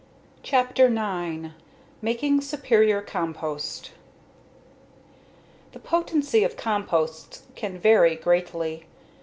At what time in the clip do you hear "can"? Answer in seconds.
7.53-7.77